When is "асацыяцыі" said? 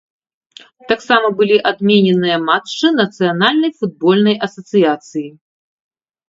4.49-5.25